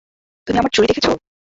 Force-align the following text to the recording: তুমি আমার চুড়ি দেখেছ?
তুমি 0.47 0.57
আমার 0.57 0.73
চুড়ি 0.73 0.87
দেখেছ? 0.89 1.07